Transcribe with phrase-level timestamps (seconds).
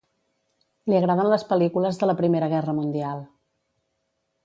[0.91, 3.23] Li agraden les pel·lícules de la Primera Guerra Mundial.